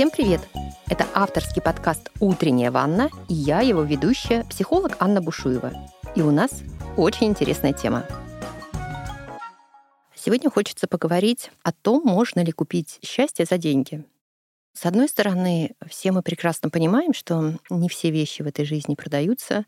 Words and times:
Всем 0.00 0.10
привет! 0.10 0.40
Это 0.88 1.06
авторский 1.12 1.60
подкаст 1.60 2.10
«Утренняя 2.20 2.70
ванна» 2.70 3.10
и 3.28 3.34
я, 3.34 3.60
его 3.60 3.82
ведущая, 3.82 4.44
психолог 4.44 4.96
Анна 4.98 5.20
Бушуева. 5.20 5.74
И 6.16 6.22
у 6.22 6.30
нас 6.30 6.62
очень 6.96 7.26
интересная 7.26 7.74
тема. 7.74 8.06
Сегодня 10.14 10.48
хочется 10.48 10.86
поговорить 10.86 11.50
о 11.62 11.72
том, 11.72 12.02
можно 12.02 12.40
ли 12.40 12.50
купить 12.50 12.98
счастье 13.02 13.44
за 13.44 13.58
деньги. 13.58 14.02
С 14.72 14.86
одной 14.86 15.06
стороны, 15.06 15.76
все 15.86 16.12
мы 16.12 16.22
прекрасно 16.22 16.70
понимаем, 16.70 17.12
что 17.12 17.58
не 17.68 17.90
все 17.90 18.10
вещи 18.10 18.40
в 18.40 18.46
этой 18.46 18.64
жизни 18.64 18.94
продаются. 18.94 19.66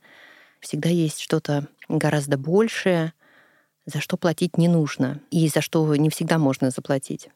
Всегда 0.61 0.89
есть 0.89 1.21
что-то 1.21 1.69
гораздо 1.91 2.39
большее, 2.39 3.13
за 3.85 4.01
что 4.01 4.17
платить 4.17 4.57
не 4.57 4.69
нужно 4.69 5.21
и 5.31 5.47
за 5.49 5.61
что 5.61 5.95
не 5.95 6.09
всегда 6.09 6.39
можно 6.39 6.71
заплатить. 6.71 7.29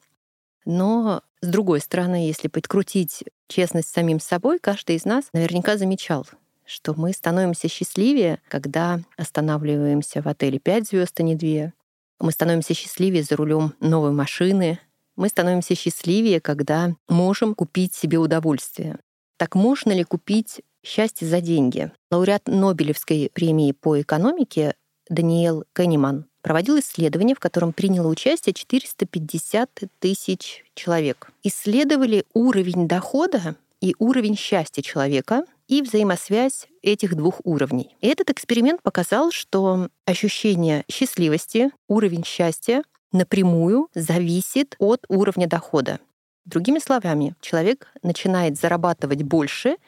Но 0.65 1.23
с 1.47 1.49
другой 1.49 1.81
стороны, 1.81 2.27
если 2.27 2.49
подкрутить 2.49 3.23
честность 3.47 3.89
самим 3.95 4.19
собой, 4.19 4.59
каждый 4.59 4.97
из 4.97 5.05
нас 5.05 5.27
наверняка 5.33 5.77
замечал, 5.77 6.27
что 6.65 6.95
мы 6.95 7.13
становимся 7.13 7.69
счастливее, 7.69 8.41
когда 8.49 8.99
останавливаемся 9.17 10.23
в 10.23 10.27
отеле 10.27 10.59
5 10.59 10.89
звезд, 10.89 11.21
а 11.21 11.23
не 11.23 11.37
2. 11.37 11.73
Мы 12.19 12.33
становимся 12.33 12.75
счастливее 12.75 13.23
за 13.23 13.37
рулем 13.37 13.75
новой 13.79 14.11
машины. 14.11 14.81
Мы 15.15 15.29
становимся 15.29 15.77
счастливее, 15.77 16.41
когда 16.41 16.97
можем 17.09 17.55
купить 17.55 17.95
себе 17.95 18.19
удовольствие. 18.19 18.99
Так 19.37 19.55
можно 19.55 19.93
ли 19.93 20.03
купить 20.03 20.63
счастье 20.85 21.29
за 21.29 21.41
деньги? 21.41 21.93
Лауреат 22.11 22.49
Нобелевской 22.49 23.31
премии 23.33 23.71
по 23.71 24.01
экономике 24.01 24.75
Даниэл 25.09 25.65
Кенниман 25.73 26.27
проводил 26.47 26.79
исследование, 26.79 27.35
в 27.35 27.41
котором 27.41 27.73
приняло 27.73 28.07
участие 28.07 28.55
450 28.55 29.69
тысяч 29.99 30.65
человек. 30.77 31.33
Исследовали 31.43 32.25
уровень 32.35 32.87
дохода 32.87 33.57
и 33.81 33.97
уровень 33.99 34.37
счастья 34.37 34.81
человека 34.81 35.45
и 35.67 35.83
взаимосвязь 35.83 36.69
этих 36.83 37.17
двух 37.17 37.41
уровней. 37.43 37.97
И 38.01 38.07
этот 38.07 38.31
эксперимент 38.31 38.81
показал, 38.81 39.33
что 39.33 39.89
ощущение 40.05 40.85
счастливости, 40.89 41.73
уровень 41.89 42.25
счастья 42.25 42.85
напрямую 43.11 43.89
зависит 43.97 44.77
от 44.79 45.05
уровня 45.09 45.49
дохода. 45.49 45.99
Другими 46.45 46.79
словами, 46.79 47.35
человек 47.41 47.89
начинает 48.05 48.57
зарабатывать 48.57 49.25
больше 49.25 49.79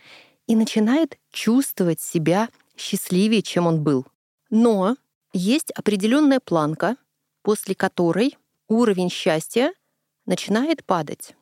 и 0.48 0.56
начинает 0.56 1.18
чувствовать 1.30 2.00
себя 2.00 2.48
счастливее, 2.76 3.42
чем 3.42 3.68
он 3.68 3.84
был. 3.84 4.06
Но 4.50 4.96
есть 5.32 5.70
определенная 5.72 6.40
планка, 6.40 6.96
после 7.42 7.74
которой 7.74 8.36
уровень 8.68 9.10
счастья 9.10 9.72
начинает 10.26 10.84
падать. 10.84 11.34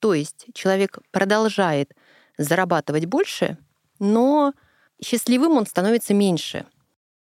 То 0.00 0.14
есть 0.14 0.46
человек 0.52 0.98
продолжает 1.10 1.94
зарабатывать 2.36 3.06
больше, 3.06 3.56
но 3.98 4.52
счастливым 5.02 5.52
он 5.52 5.66
становится 5.66 6.14
меньше. 6.14 6.66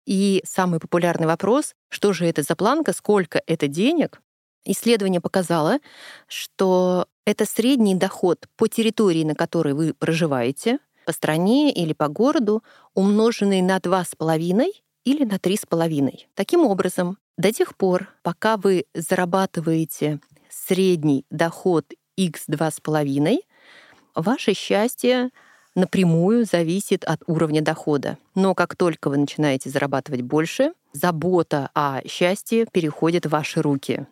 И 0.07 0.43
самый 0.47 0.81
популярный 0.81 1.27
вопрос, 1.27 1.75
что 1.89 2.13
же 2.13 2.27
это 2.27 2.43
за 2.43 2.57
планка, 2.57 2.93
сколько 2.93 3.43
это 3.47 3.69
денег, 3.69 4.21
исследование 4.65 5.21
показало, 5.21 5.79
что 6.27 7.07
это 7.25 7.45
средний 7.45 7.95
доход 7.95 8.49
по 8.57 8.67
территории, 8.67 9.25
на 9.25 9.35
которой 9.35 9.75
вы 9.75 9.95
проживаете, 9.95 10.79
по 11.07 11.13
стране 11.13 11.73
или 11.73 11.93
по 11.93 12.09
городу, 12.09 12.63
умноженный 12.95 13.63
на 13.63 13.79
2,5 13.79 14.71
или 15.05 15.25
на 15.25 15.35
3,5. 15.35 16.27
Таким 16.35 16.67
образом, 16.67 17.19
до 17.37 17.53
тех 17.53 17.77
пор, 17.77 18.09
пока 18.23 18.57
вы 18.57 18.85
зарабатываете 18.95 20.21
средний 20.49 21.25
доход 21.31 21.87
x 22.17 22.45
2,5, 22.49 23.39
ваше 24.15 24.55
счастье 24.55 25.31
напрямую 25.75 26.45
зависит 26.45 27.05
от 27.05 27.23
уровня 27.27 27.63
дохода. 27.63 28.19
Но 28.35 28.55
как 28.55 28.77
только 28.77 29.09
вы 29.09 29.17
начинаете 29.17 29.71
зарабатывать 29.71 30.23
больше, 30.23 30.73
забота 30.93 31.71
о 31.75 32.07
счастье 32.07 32.67
переходит 32.71 33.27
в 33.27 33.31
ваши 33.31 33.63
руки. 33.63 34.07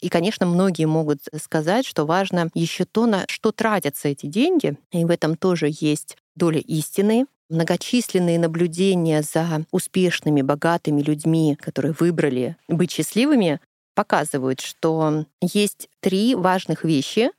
И, 0.00 0.08
конечно, 0.08 0.46
многие 0.46 0.86
могут 0.86 1.20
сказать, 1.42 1.84
что 1.86 2.06
важно 2.06 2.50
еще 2.54 2.84
то, 2.84 3.06
на 3.06 3.24
что 3.28 3.52
тратятся 3.52 4.08
эти 4.08 4.26
деньги. 4.26 4.78
И 4.92 5.04
в 5.04 5.10
этом 5.10 5.36
тоже 5.36 5.68
есть 5.70 6.16
доля 6.34 6.60
истины. 6.60 7.26
Многочисленные 7.50 8.38
наблюдения 8.38 9.22
за 9.22 9.66
успешными, 9.72 10.40
богатыми 10.40 11.02
людьми, 11.02 11.56
которые 11.60 11.92
выбрали 11.98 12.56
быть 12.68 12.92
счастливыми, 12.92 13.60
показывают, 13.96 14.60
что 14.60 15.26
есть 15.42 15.88
три 15.98 16.36
важных 16.36 16.84
вещи, 16.84 17.32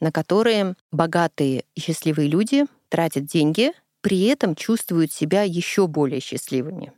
на 0.00 0.10
которые 0.10 0.74
богатые 0.90 1.64
и 1.74 1.80
счастливые 1.80 2.28
люди 2.28 2.64
тратят 2.88 3.26
деньги, 3.26 3.72
при 4.00 4.24
этом 4.24 4.54
чувствуют 4.54 5.12
себя 5.12 5.42
еще 5.42 5.86
более 5.86 6.20
счастливыми. 6.20 6.94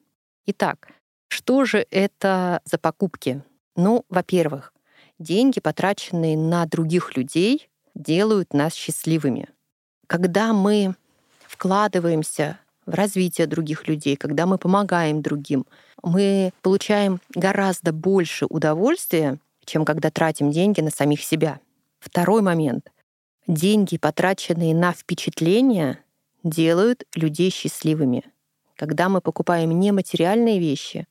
Итак, 0.47 0.89
что 1.27 1.65
же 1.65 1.85
это 1.91 2.63
за 2.65 2.79
покупки? 2.79 3.43
Ну, 3.75 4.05
во-первых, 4.09 4.73
деньги, 5.19 5.59
потраченные 5.59 6.39
на 6.39 6.67
других 6.67 7.17
людей, 7.17 7.69
делают 7.97 8.55
нас 8.55 8.75
счастливыми. 8.75 9.49
Когда 10.07 10.53
мы 10.53 10.95
вкладываемся 11.55 12.59
в 12.85 12.95
развитие 12.95 13.47
других 13.47 13.87
людей, 13.87 14.17
когда 14.17 14.45
мы 14.45 14.59
помогаем 14.59 15.23
другим, 15.23 15.67
мы 16.03 16.53
получаем 16.63 17.21
гораздо 17.33 17.93
больше 17.93 18.47
удовольствия, 18.47 19.39
чем 19.65 19.85
когда 19.85 20.11
тратим 20.11 20.51
деньги 20.51 20.81
на 20.81 20.91
самих 20.91 21.23
себя. 21.23 21.61
Второй 22.01 22.43
момент. 22.43 22.91
Деньги, 23.47 23.99
потраченные 23.99 24.75
на 24.75 24.93
впечатления, 24.93 26.01
делают 26.43 27.05
людей 27.15 27.51
счастливыми. 27.51 28.25
Когда 28.77 29.09
мы 29.09 29.21
покупаем 29.21 29.79
не 29.79 29.93
материальные 29.93 30.59
вещи, 30.59 31.07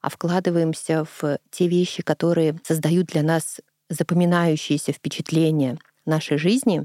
а 0.00 0.10
вкладываемся 0.10 1.04
в 1.04 1.38
те 1.50 1.66
вещи, 1.66 2.02
которые 2.02 2.58
создают 2.62 3.06
для 3.06 3.22
нас 3.22 3.60
запоминающиеся 3.88 4.92
впечатления 4.92 5.76
нашей 6.06 6.38
жизни, 6.38 6.84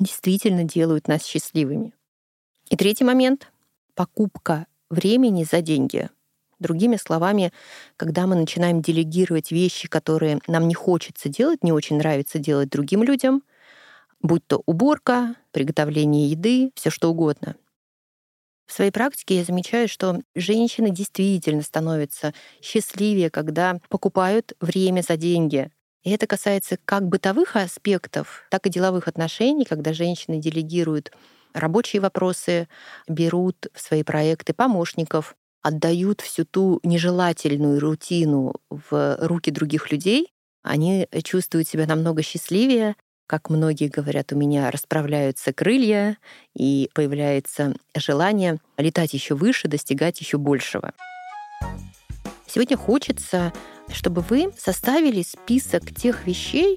действительно 0.00 0.64
делают 0.64 1.06
нас 1.06 1.24
счастливыми. 1.24 1.92
И 2.70 2.76
третий 2.76 3.04
момент— 3.04 3.52
покупка 3.94 4.66
времени 4.90 5.44
за 5.44 5.60
деньги. 5.60 6.08
Другими 6.58 6.96
словами, 6.96 7.52
когда 7.96 8.26
мы 8.26 8.36
начинаем 8.36 8.80
делегировать 8.80 9.50
вещи, 9.50 9.88
которые 9.88 10.38
нам 10.46 10.66
не 10.68 10.74
хочется 10.74 11.28
делать, 11.28 11.62
не 11.62 11.72
очень 11.72 11.98
нравится 11.98 12.38
делать 12.38 12.70
другим 12.70 13.02
людям, 13.02 13.42
будь 14.22 14.46
то 14.46 14.62
уборка, 14.64 15.34
приготовление 15.50 16.30
еды, 16.30 16.70
все 16.74 16.90
что 16.90 17.10
угодно. 17.10 17.56
В 18.66 18.72
своей 18.72 18.90
практике 18.90 19.38
я 19.38 19.44
замечаю, 19.44 19.88
что 19.88 20.20
женщины 20.34 20.90
действительно 20.90 21.60
становятся 21.60 22.32
счастливее, 22.62 23.28
когда 23.28 23.78
покупают 23.90 24.54
время 24.60 25.02
за 25.02 25.18
деньги. 25.18 25.70
И 26.02 26.10
это 26.10 26.26
касается 26.26 26.78
как 26.84 27.06
бытовых 27.06 27.56
аспектов, 27.56 28.46
так 28.50 28.66
и 28.66 28.70
деловых 28.70 29.06
отношений, 29.06 29.64
когда 29.64 29.92
женщины 29.92 30.38
делегируют 30.38 31.12
рабочие 31.54 32.02
вопросы, 32.02 32.68
берут 33.08 33.68
в 33.72 33.80
свои 33.80 34.02
проекты 34.02 34.52
помощников, 34.52 35.36
отдают 35.62 36.20
всю 36.20 36.44
ту 36.44 36.80
нежелательную 36.82 37.80
рутину 37.80 38.54
в 38.68 39.16
руки 39.20 39.50
других 39.50 39.90
людей, 39.90 40.28
они 40.62 41.08
чувствуют 41.22 41.68
себя 41.68 41.86
намного 41.86 42.22
счастливее, 42.22 42.96
как 43.26 43.48
многие 43.48 43.88
говорят, 43.88 44.32
у 44.32 44.36
меня 44.36 44.70
расправляются 44.70 45.52
крылья 45.52 46.18
и 46.54 46.90
появляется 46.92 47.74
желание 47.96 48.58
летать 48.76 49.14
еще 49.14 49.34
выше, 49.34 49.66
достигать 49.66 50.20
еще 50.20 50.36
большего. 50.36 50.92
Сегодня 52.46 52.76
хочется, 52.76 53.52
чтобы 53.88 54.20
вы 54.20 54.52
составили 54.58 55.22
список 55.22 55.94
тех 55.94 56.26
вещей, 56.26 56.76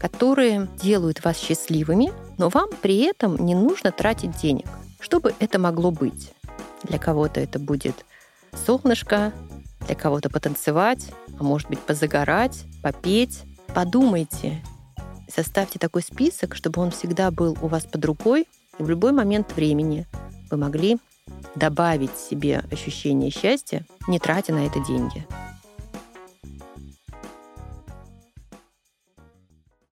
которые 0.00 0.68
делают 0.82 1.24
вас 1.24 1.38
счастливыми, 1.38 2.12
но 2.38 2.48
вам 2.48 2.70
при 2.82 2.98
этом 2.98 3.36
не 3.36 3.54
нужно 3.54 3.92
тратить 3.92 4.36
денег. 4.36 4.66
Что 5.00 5.20
бы 5.20 5.34
это 5.38 5.58
могло 5.58 5.90
быть? 5.90 6.32
Для 6.82 6.98
кого-то 6.98 7.40
это 7.40 7.58
будет 7.58 8.04
солнышко, 8.66 9.32
для 9.86 9.94
кого-то 9.94 10.28
потанцевать, 10.30 11.12
а 11.38 11.42
может 11.42 11.68
быть 11.68 11.80
позагорать, 11.80 12.64
попеть. 12.82 13.42
Подумайте, 13.74 14.62
составьте 15.28 15.78
такой 15.78 16.02
список, 16.02 16.54
чтобы 16.54 16.80
он 16.80 16.90
всегда 16.90 17.30
был 17.30 17.56
у 17.60 17.68
вас 17.68 17.84
под 17.84 18.04
рукой, 18.04 18.46
и 18.78 18.82
в 18.82 18.88
любой 18.88 19.12
момент 19.12 19.54
времени 19.54 20.06
вы 20.50 20.56
могли 20.56 20.98
добавить 21.54 22.16
себе 22.16 22.62
ощущение 22.70 23.30
счастья, 23.30 23.84
не 24.08 24.18
тратя 24.18 24.52
на 24.52 24.66
это 24.66 24.80
деньги. 24.80 25.26